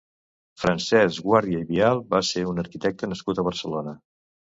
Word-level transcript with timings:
Francesc 0.61 1.27
Guàrdia 1.27 1.61
i 1.65 1.69
Vial 1.73 2.03
va 2.17 2.25
ser 2.33 2.49
un 2.55 2.65
arquitecte 2.67 3.15
nascut 3.15 3.47
a 3.47 3.51
Barcelona. 3.53 3.99